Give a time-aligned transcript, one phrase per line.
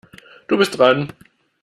[0.47, 1.13] Du bist dran.